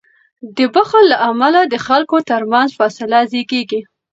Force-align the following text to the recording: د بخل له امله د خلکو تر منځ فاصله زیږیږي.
د 0.57 0.59
بخل 0.75 1.03
له 1.11 1.17
امله 1.29 1.61
د 1.65 1.75
خلکو 1.87 2.17
تر 2.29 2.41
منځ 2.51 2.69
فاصله 2.79 3.19
زیږیږي. 3.31 3.81